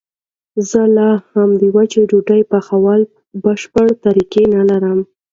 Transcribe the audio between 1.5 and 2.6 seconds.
د وچې ډوډۍ